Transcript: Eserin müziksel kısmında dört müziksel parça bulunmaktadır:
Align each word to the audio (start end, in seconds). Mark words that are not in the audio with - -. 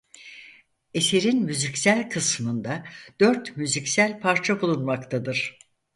Eserin 0.93 1.43
müziksel 1.43 2.09
kısmında 2.09 2.85
dört 3.19 3.57
müziksel 3.57 4.19
parça 4.19 4.61
bulunmaktadır: 4.61 5.59